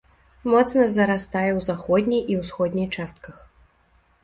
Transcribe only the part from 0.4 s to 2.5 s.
Моцна зарастае ў заходняй і